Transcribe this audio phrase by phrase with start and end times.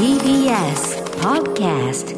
[0.00, 2.16] TBS Podcast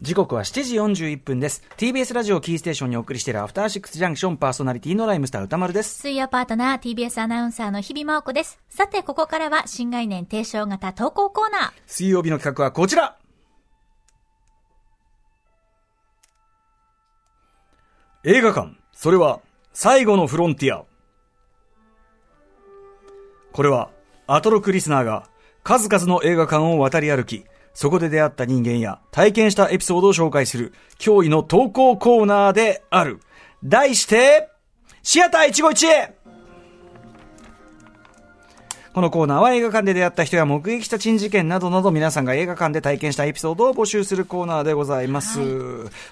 [0.00, 0.74] 時刻は7時
[1.12, 1.62] 41分です。
[1.76, 6.00] TBS ラジオキーステーションにお送りしているアフターシックスジャンクションパーソナリティのライムスター歌丸です。
[6.00, 8.58] 水曜パートナー TBS アナウンサーの日々真央子です。
[8.68, 11.72] さて、ここからは新概念提唱型投稿コーナー。
[11.86, 13.16] 水曜日の企画はこちら
[18.24, 19.38] 映画館、それは
[19.72, 20.84] 最後のフロンティア。
[23.52, 23.92] これは、
[24.34, 25.28] アトロクリスナーが
[25.62, 27.44] 数々の映画館を渡り歩き、
[27.74, 33.20] そこで出会った人間や体験したエピソードを紹介する驚異の投稿コーナーである。
[33.62, 34.48] 題して、
[35.02, 36.14] シアター一期一会
[38.94, 45.40] このコーナーは映画館で出会った人や目撃した珍事件などなど皆さんが映画館で体験したエピソードを募集するコーナーでございます。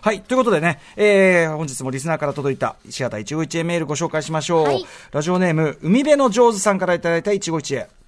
[0.03, 0.21] はい。
[0.21, 4.65] ということでね、えー、本日もリスナーから届いたシアター一期一会メールご紹介しましょう。
[4.65, 8.00] はいラジオネーム、海辺の上手さんからいただいた一期一会。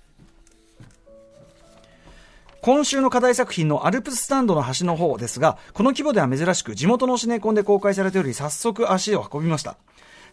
[2.62, 9.78] 今週の課題作品のアルプススタンドの端の方ですが、この規模では珍しく地元のシネコンで公開されており、早速足を運びました。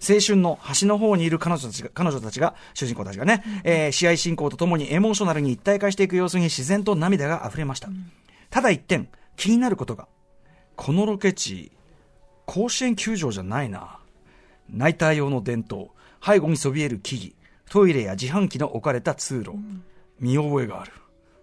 [0.08, 7.89] 青春の端の方にいる彼女たちが、彼女たちが、主人公たちがね、えー試合進行とともにエモーショナルに一体化していく様子に自然と涙が溢れました。
[8.52, 10.08] ただ一点、気になることが、
[10.75, 11.71] このロケ地、
[12.45, 13.97] 甲子園球場じゃないな。
[14.69, 15.89] ナイター用の伝統、
[16.23, 17.31] 背後にそびえる木々、
[17.71, 19.53] トイレや自販機の置かれた通路、
[20.19, 20.91] 見覚えがある。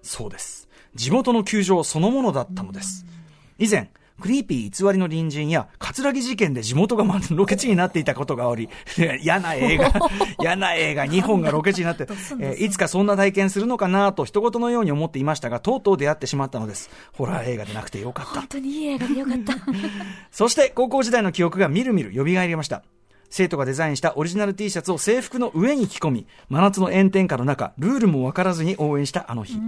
[0.03, 0.67] そうです。
[0.97, 3.07] 地元の球場そのものだったのです。
[3.59, 8.71] 以前、クリーピー偽りの隣人や、葛城事件で地元がまロケ地になっていたことがおり、
[9.21, 9.93] 嫌な映画、
[10.41, 12.07] 嫌な映画2本がロケ地になって、
[12.41, 16.91] えーいつかそんな体験するのかなと一言のように思っていましたが、とうとう出会ってしまったのです。
[17.13, 18.47] ホラー映画でなくてよかった本。
[18.49, 19.55] 当にいい映画でよかった。
[20.33, 22.83] そして高校時代の記憶がみるみる蘇りました。
[23.29, 29.61] 生徒がデザインしたオリジナル T シャツを制服の上に着込み、真夏の炎天下の中、ルールもわからずに応援したあの日。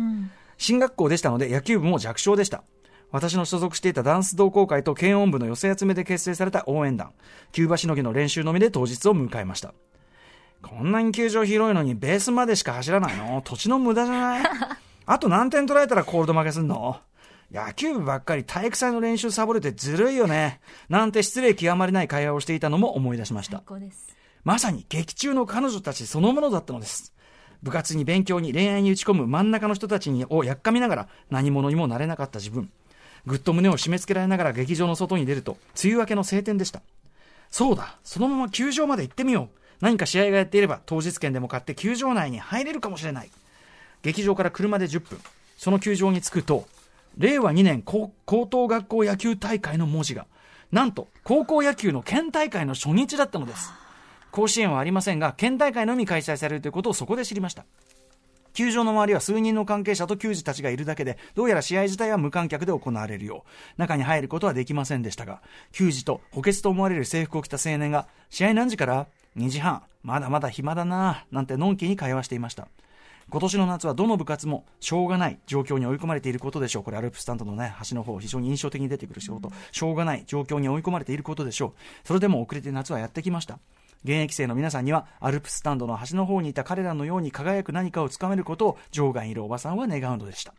[0.58, 2.62] 進学校でしたので野球部も弱小でした。
[3.10, 7.14] 私の所属していたダンス同好会と軽音部の寄せ集めで結成された応援団。
[7.52, 9.72] キューバしのぎの練習のみで当日を迎えました。
[10.60, 13.40] こんなに球場広いのにベースまでしか走らないの？
[13.42, 14.44] 土地の無駄じゃない？
[15.06, 16.96] あと何点取られたらコールド負けすんの？
[17.50, 20.60] 野球部ばっかり体育祭の練習サボれてずるいよね。
[20.90, 23.62] なんて失礼極まりない会話をしていたのも思い出しました。
[24.44, 27.14] まさに劇中の彼女たちそのものだったのです。
[27.62, 32.70] 部活に勉強に恋愛に打ち込む真ん中の人たちをやっかみながら何者にもなれなかった自分。
[33.26, 36.82] ぐっと胸を締め付けられながら劇場の外に出ると、梅雨明けの晴天でした。
[37.50, 39.58] そうだ、そのまま球場まで行ってみよう。
[39.80, 43.30] 何か試合がやっていれば当日券でも買って球場内に入れるかもしれない。
[44.02, 45.20] 劇場から車で10分。
[45.56, 46.66] その球場に着くと、
[47.16, 48.12] 令和2年高
[48.46, 50.26] 等学校野球大会の文字が、
[50.70, 53.72] なんと高校野球の県大会の初日だったのです。
[54.30, 57.64] 甲子園はありませんが、県大会のみ開催されるということをそこで知りました。
[58.52, 69.06] 球場の周りは数人の関係者と球児たちがいるだけで、どうやら試合自体は無観客で行われるよう、中に入ることはできませんでしたが、球児と補欠と思われる制服を着た青年が、試合何時から
[69.36, 69.82] ?2 時半。
[70.02, 72.68] まだまだ暇だなぁ、なんてのんきに会話していました。
[73.30, 76.82] 今年の夏はどの部活もしょうがない状況に追い込まれていることでしょう。
[76.82, 79.52] これアルプスタンドのね、端の方、非常に印象的に出てくる仕事。
[79.70, 81.72] しょうがない状況に追い込まれていることでしょう。
[82.06, 83.58] それでも遅れて夏はやってきました。
[84.04, 90.54] 現役生の皆さんにはアルプススタンドの端の方にいた彼らのように輝く何かをつかめることを場外にいるおばさんは願うのでした。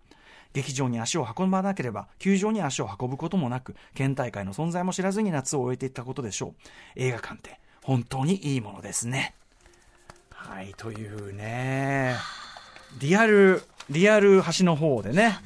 [0.54, 6.54] 劇場に足を運ばなければ、球場に足を運ぶこともなく、県大会の存在も知らずに夏を終えていったことでしょう。
[6.96, 9.36] 映画館って本当にいいものですね。
[10.32, 12.16] はい、というね、
[13.00, 15.38] リアル、リアル端の方でね、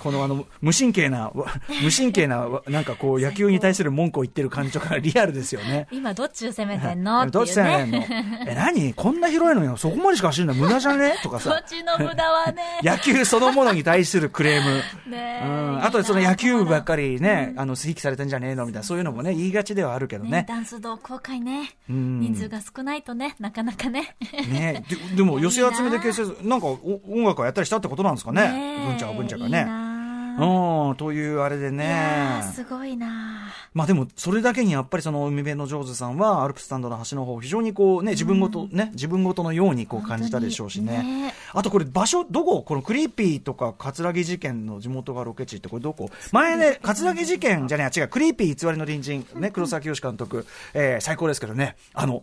[0.00, 1.46] このあの、無神経な、わ
[1.82, 5.86] 無神経な、わなんかこう、野球に対する文句を言ってる感じとかリアルですよね。
[5.92, 7.20] 今どっちを攻 めてんの？
[7.22, 8.08] ってどっちだいうねんの？
[8.08, 8.46] ね。
[8.48, 8.94] え、何？
[8.94, 9.76] こんな広いのよ。
[9.76, 10.54] そこまでしか走るんだ。
[10.54, 11.14] 無駄じゃね？
[11.22, 11.68] とかそさっ。
[11.68, 12.62] ちの無駄はね。
[12.82, 15.10] 野球そのものに対するクレーム。
[15.10, 15.84] ねうん。
[15.84, 20.46] あとその野球部ばっかりね、あの、ひきされてんじゃねえのみたいな、そういうのもね、言いがちではあるけどねね。
[20.48, 21.70] ダンス同好会ね。
[21.90, 24.16] ん人数が少ないとね、なかなかね。
[24.48, 28.48] ねででも、寄せ集めで結成なんかお音楽をやったりしたってことなんですかね。
[28.48, 29.89] ね文茶は文茶がいいね。
[30.38, 32.42] うん、というあれでいね。
[32.54, 41.02] すごいなまあでも、それだけにやっぱりその海辺の上手さんは、アルプススタンドの端の方、非常にこうね、自分ごと、ね、自分ごとのようにこう感じたでしょうしね。
[41.02, 42.62] ねあとこれ場所、どこ？
[42.62, 46.10] このクリーピーとか、葛城事件の地元がロケ地ってこれどこ？
[46.32, 52.22] 前ね、葛城事件じゃねえ、違う、クリーピー偽りの隣人、ね、黒崎義監督、えー最高ですけどね、あの、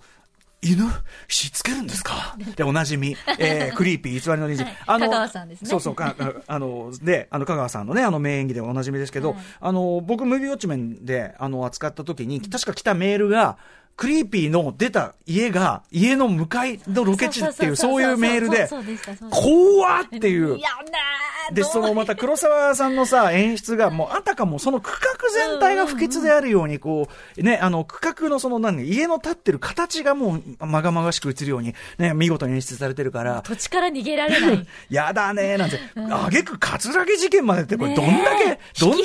[0.62, 0.84] 犬？
[1.28, 2.36] しつけるんですか？
[2.56, 4.66] で、おなじみ、 えー、クリーピー偽りの隣人。
[4.66, 5.00] はい。
[5.02, 5.70] 香川さんですね。
[5.70, 9.40] そうそう、か、ああの、で、あの、香川さんのね、あの名演技でおなじみですけど、はい。
[9.62, 13.58] あの、僕、ムービーウォッチメンで、あの、扱った時に、確か来たメールが、
[13.98, 18.70] クリーピーの出た家が、家の向かいのロケ地っていう、そういうメールで、
[19.32, 20.60] 怖っていう。
[21.52, 27.08] で、そのまた黒沢さんのさ、演出が、もうあたかもその区画全体が不潔であるように、こ
[27.38, 33.42] う、ね、あの、区画のその、何、家の立ってる形がもう、まがまがしく映るように、ね、見事に演出されてるから。
[33.42, 34.68] 土地から逃げられない。
[34.92, 35.80] やだね、なんて。
[35.96, 38.98] あげく、カツラギ事件までって、これ、どんだけ、どん、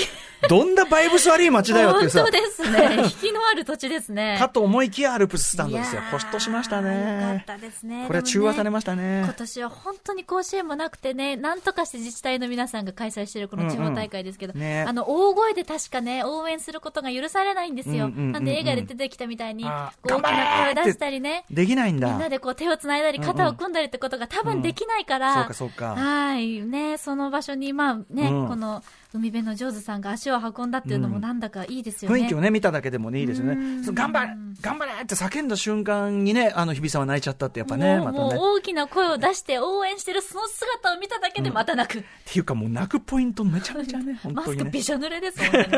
[0.48, 2.22] どんなバイブス悪い街だよってさ。
[2.22, 3.02] 本当ですね。
[3.04, 4.36] 引きのある土地ですね。
[4.38, 6.02] かと思いきやアルプススタンドですよ。
[6.10, 7.22] ほっとしましたね。
[7.22, 8.04] よかったですね。
[8.06, 9.22] これは中和されましたね。
[9.24, 18.06] 今年は本当に甲子園もなくてね、なんとかして自治体の皆さんが開催しているこの地方大会ですけど、うんうんね、あの、大声で確かね、応援することが許されないんですよ。
[18.06, 21.44] うんうんうんうん、なんで映画で出てきたみたいに、大きな声出したりね。
[21.50, 22.08] できないんだ。
[22.08, 25.94] みんなでこう手を繋いだり、肩を組んだりってことが多分できないから、うんうん、そうかそうか。
[25.94, 26.60] はい。
[26.60, 28.82] ね、その場所に、まあね、うん、この、
[29.14, 32.20] 海辺の上手さんが足を運んだっていうのもなんだかいいですよね。
[32.22, 33.82] 雰囲気をね、見ただけでもね、いいですよね。
[33.92, 38.36] 頑張れ頑張れって叫んだ瞬間にね、あの、日比さんは泣いちゃったってやっぱね、またね。
[38.38, 42.00] 大きな声を出して応援してるその姿を見ただけでまた泣く。
[42.00, 45.68] っていうかもう泣くポイントめちゃめちゃね、本当に、マスクびしょ濡れですもんね。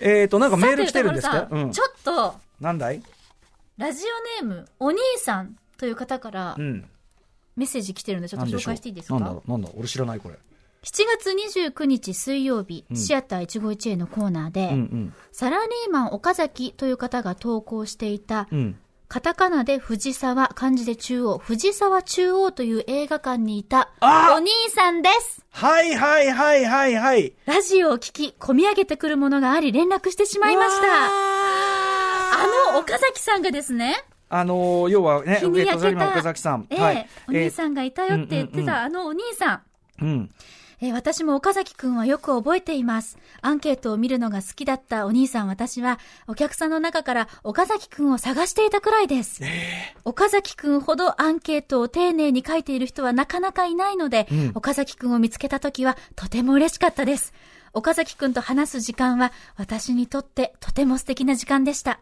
[0.00, 2.34] えっと、なんかメール来てるんですか、うん、ちょっと。
[2.60, 3.02] なんだい？
[3.76, 4.04] ラジ
[4.40, 9.14] オネーム、お兄さんという方から、メッセージ来てるんで、ちょっと紹介していいですか？
[9.14, 9.50] なんだろう？
[9.50, 10.36] なんだ俺知らないこれ。
[10.84, 18.76] 7月29日水曜日、うん、シアター一期一会のコーナーで、うんうん、サラリーマン岡崎という方が投稿していた、うん、
[19.06, 27.32] カタカナで藤沢、漢字で中央、藤沢中央という映画館にいた、お兄さんですはいはいはいはいはい。
[27.46, 30.86] ラジオを聞き、込み上げてくるものがあり、連絡してしまいました。
[31.06, 36.66] あの岡崎さんがですね、あのー、要はね、上戸サリマン岡崎さん。
[36.70, 37.08] えー、はい。
[37.28, 39.62] お兄さんがいたよって言ってた、あのお兄さん。
[40.00, 40.30] うん。
[40.82, 43.16] えー、私も岡崎くんはよく覚えています。
[43.40, 49.44] アンケートを見るのが好きだったお兄さん私は、お客さんの中から岡崎くんを探していたくらいです。
[49.44, 57.32] えー、岡崎くんほどアンケートを丁寧に書いている人はなかなかいないので、うん、岡崎くんを見つけた時はとても嬉しかったです。
[57.74, 62.00] 岡崎くんと話す時間は私にとってとても素敵な時間でした。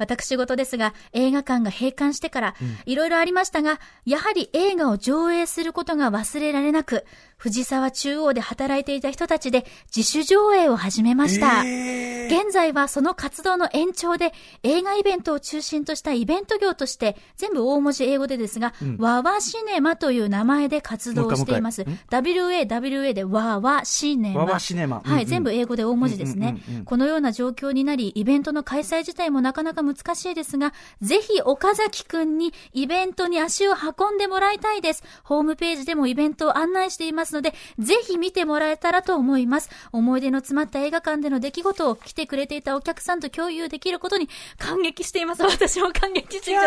[0.00, 2.54] 私事ですが、映画館が閉館してから、
[2.86, 7.04] いろいろありましたが、やはり映画を上映することが忘れられなく、
[7.36, 9.64] 藤沢中央で働いていた人たちで
[9.94, 11.64] 自主上映を始めました。
[11.64, 21.82] えー、現在はその活動の延長で映画イベントを中心としたイベント業として、全部大文字英語でですが、うん、ワワシネマという名前で活動しています。
[22.10, 24.44] WAWA でワワシネマ。
[24.44, 25.00] ワワシネマ。
[25.02, 35.02] はい、全部英語で大文字ですね、このような状況になり、イベントの開催自体もなかなか難しいですが、ぜひ岡崎くんにイベントに足を運んでもらいたいです。
[35.22, 39.70] ホームページでもイベントを案内していますので、ぜひ見てもらえたらと思います。
[39.92, 44.28] 思い出の詰まった映画館での出来事を来てくれていたお客さんと共有できることに
[44.58, 45.42] 感激しています。
[45.44, 46.64] 私も感激していちゃっ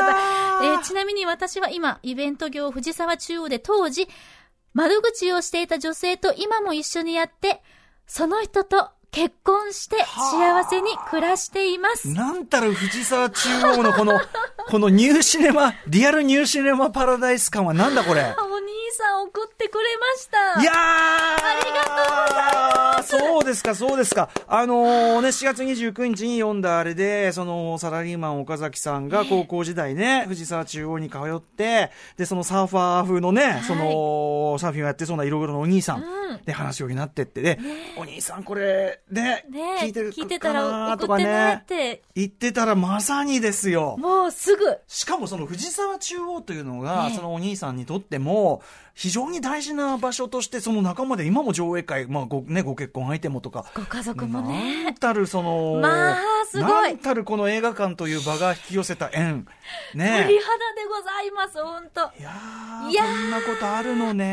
[0.60, 0.66] た。
[0.66, 4.08] えー、ちなみに私は今、イベント業藤沢中央で当時、
[4.74, 7.62] 窓口をしていた女性と今も一緒にやって、
[8.08, 12.10] その人と結婚して幸せに暮らしています。
[12.10, 14.20] なんたる藤沢中央のこの、
[14.68, 18.22] このニューシネマ、リアルニューシネマパラダイス感はなんだこれ。
[18.42, 20.62] お兄さん送ってくれました。
[20.62, 23.18] いやーありがとうございます。
[23.18, 24.30] そうですか、そうですか。
[24.48, 36.04] あのー、ね、4月29日に読んだあれで、そのサラリーマン岡崎さんが高校時代ね、藤沢中央に通って、で、そのサーファー風のね、はい、その、サーフィンをやってそうないろいろのお兄さん
[36.46, 37.62] で話をになってって、で、ね、
[37.98, 41.64] お兄さんこれ、ね、ね聞いてる聞いてたらとかね、
[42.14, 43.96] 言ってたらまさにですよ。
[43.98, 44.78] もうすぐ。
[44.88, 48.62] しかもその藤沢中央というのが、ね、そのお兄さんにとっても、
[48.94, 53.66] 非常に大事な場所として、その仲間で今も上映会、まあご、ね、ご結婚相手もとか。
[53.76, 54.84] ご家族もね。
[54.86, 56.90] なんたるその、まあ、すごい。
[56.90, 59.48] なんたるこの映画館という場が引き寄せた縁。
[59.94, 60.24] ね。
[60.26, 64.26] 鳥肌でございます、本当いやー、いやこんなことあるのね。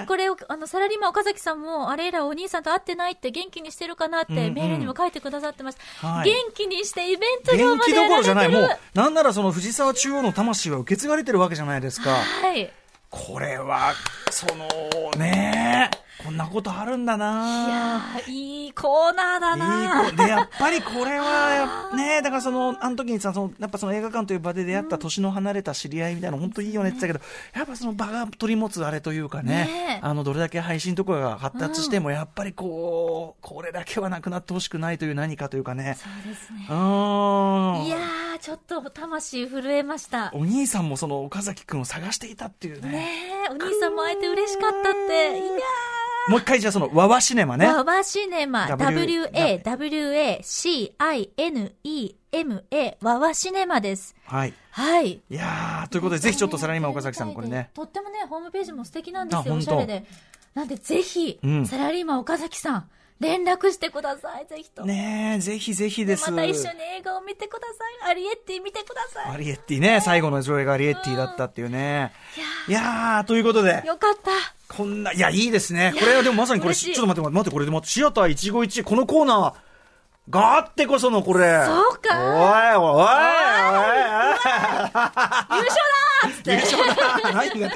[0.00, 6.06] ねこれを、あの、サラリーマン岡崎さんも、あれらお兄さんと会ってないって元気にしてるかなって、メールにも書いてくださってました。
[6.06, 8.48] はい、元気にしてイベント業まで元気どころじゃない。
[8.48, 12.10] もう、なんならその藤沢中央の魂は受け継がれてるわけじゃないですか。
[12.10, 12.72] はい。
[13.10, 13.92] これは、
[14.30, 14.66] その、
[15.18, 15.90] ね
[16.24, 35.96] こんなことあるんだないやいいコーナーだないいで、やっぱりこれは、ねだからその、あの時にさ、その、やっぱその映画館という場で出会った年の離れた知り合いみたいなの、本当いいよねって言ったけど、やっぱその場が取り持つあれというかね、ねあの、どれだけ配信とかが発達しても、やっぱりこう、これだけはなくなってほしくないという何かというかね。
[35.98, 36.66] そうですね。
[36.68, 36.76] うん。
[38.70, 40.30] と魂震えました。
[40.34, 42.88] お兄さんもその岡崎くんを探していたっていうね。
[42.90, 43.08] ね
[43.50, 45.38] お兄さんも会えて嬉しかったって。
[45.38, 46.30] いやー。
[46.30, 47.66] もう一回じゃあその、ワワシネマね。
[47.66, 49.40] ワワシネマ、W-A-W-A-C-I-N-E
[52.32, 54.14] CINEMA わわシネマです。
[54.24, 54.54] はい。
[54.70, 55.12] はい。
[55.12, 57.70] いやということで、ぜひちょっとサラリーマン岡崎さん、これね。
[57.74, 60.04] とってもね、ホームページも素敵なんですよ、おしゃれで。
[60.54, 62.88] なんで、ぜひ、サラリーマン岡崎さん、
[63.20, 64.84] 連絡してください、ぜひと。
[64.84, 66.30] ねえ、ぜひぜひです。
[66.30, 68.10] また一緒に映画を見てください。
[68.10, 69.34] アリエッティ見てください。
[69.34, 72.12] アリエッティね、最後の上映がアリエッティだったっていうね。
[72.66, 73.82] いやー、ということで。
[73.86, 74.30] よかった。
[74.74, 75.92] こんな、いや、いいですね。
[75.98, 79.54] これはでもまさにこれ、ちょっと待って、待って、これでも、シアター一期一会、このコーナー、
[80.30, 81.64] があってこそのこれ。
[81.66, 82.16] そうか。
[82.18, 82.22] お
[82.64, 83.06] いおいおい
[85.56, 85.80] 優勝
[86.22, 86.50] だっつって。
[86.52, 87.70] 優勝だ何が、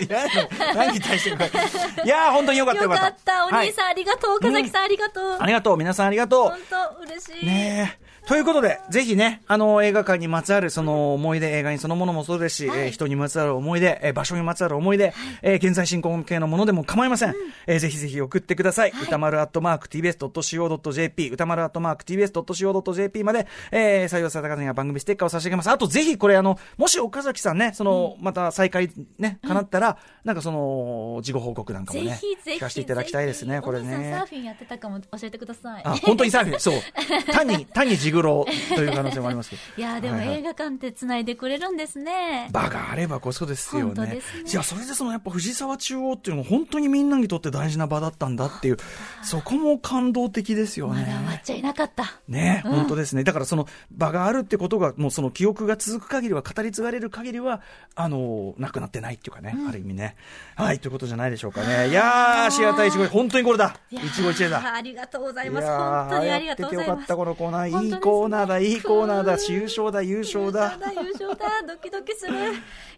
[0.74, 1.30] 何に対して
[2.04, 3.04] いや本当によかったよかった。
[3.06, 3.46] よかった。
[3.46, 4.36] お兄さんありがとう。
[4.36, 5.36] 岡崎さんありがとう。
[5.40, 5.76] ありがとう。
[5.76, 6.48] 皆さんありがとう。
[6.48, 7.46] 本当嬉しい。
[7.46, 8.03] ねえ。
[8.26, 17.30] ということで、ぜひね、あの、映画館にまつわるその思い出、映画にそのものもそうですし、はい、えー、人にまつわる思い出、えー、場所にまつわる思い出、はい、えー、現在進行形のものでも構いません。
[17.30, 18.92] うん、えー、ぜひぜひ送ってください。
[18.92, 25.68] はい、歌丸アットマーク tbs.co.jp、歌丸アットマーク tbs.co.jp まで、えー、採用された方には番組ステッカーを差し上げます。
[25.68, 34.14] あと、ぜひこれあの、もし岡崎さんね、その、うん、また再開ね、叶ったら、うん、なんかその、事後報告なんかもね、聞かせていただきたいですね、これね。
[34.18, 35.82] サーフィンやってたかも教えてください。
[35.84, 36.80] あ、本当にサーフィン、そう。
[37.30, 39.62] 単に、単にジグロという可能性もありますけど。
[39.76, 42.48] いやでも映画館ってつないでくれるんですね。
[42.52, 44.06] 場があればこそですよね。
[44.06, 48.76] ねいや、それでそのやっぱ藤沢中央っていうのも本当にみんなにとって大事な場だったんだっていう、
[49.22, 51.00] そこも感動的ですよね。
[51.00, 52.20] まだ終わっちゃいなかった。
[52.28, 53.24] ね、うん、本当ですね。
[53.24, 57.60] だからその場があるってことが、もうその記憶が続く限りは、語り継がれる限りは、
[57.94, 60.16] あの、なくなってないっていうかね、うん、ある意味ね。
[60.56, 61.88] はい、ということじゃないでしょうかね。
[61.88, 63.76] いやー、シアター一期本当にこれだ。
[63.90, 64.74] 一期一会だ。
[64.74, 65.66] ありがとうございます。
[65.66, 66.88] 本当にありがとうございます。
[66.90, 67.84] よかった、このコーナー。
[67.84, 69.36] いいコーナーだ、いいコーナーだ。
[69.48, 70.76] 優勝だ、優勝だ。
[70.94, 72.34] 優勝だ、ドキドキする。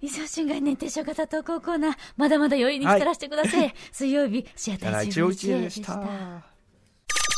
[0.01, 3.61] 以上、新概念停車型投稿コーナー、まだまだ余韻に浸らせてください。
[3.61, 6.03] はい、水曜日、シアター一応一でした。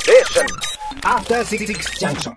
[0.09, 0.23] え
[1.03, 1.67] After Six
[1.99, 2.35] Junction.